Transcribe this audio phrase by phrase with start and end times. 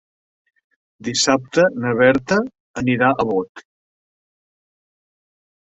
[1.07, 2.39] Dissabte na Berta
[2.83, 3.65] anirà a Bot.